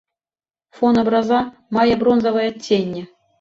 [0.79, 1.41] Фон абраза
[1.79, 3.03] мае бронзавае адценне.